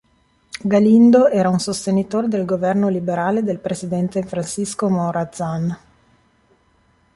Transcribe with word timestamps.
Galindo 0.71 1.27
era 1.27 1.47
un 1.51 1.59
sostenitore 1.59 2.27
del 2.27 2.43
governo 2.43 2.87
liberale 2.87 3.43
del 3.43 3.59
presidente 3.59 4.23
Francisco 4.23 4.89
Morazán. 4.89 5.77